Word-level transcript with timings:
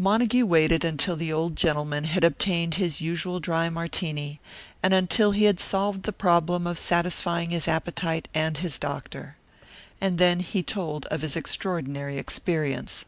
Montague 0.00 0.46
waited 0.46 0.84
until 0.84 1.14
the 1.14 1.32
old 1.32 1.54
gentleman 1.54 2.02
had 2.02 2.24
obtained 2.24 2.74
his 2.74 3.00
usual 3.00 3.38
dry 3.38 3.70
Martini, 3.70 4.40
and 4.82 4.92
until 4.92 5.30
he 5.30 5.44
had 5.44 5.60
solved 5.60 6.02
the 6.02 6.12
problem 6.12 6.66
of 6.66 6.76
satisfying 6.76 7.50
his 7.50 7.68
appetite 7.68 8.26
and 8.34 8.58
his 8.58 8.80
doctor. 8.80 9.36
And 10.00 10.18
then 10.18 10.40
he 10.40 10.64
told 10.64 11.06
of 11.06 11.20
his 11.22 11.36
extraordinary 11.36 12.18
experience. 12.18 13.04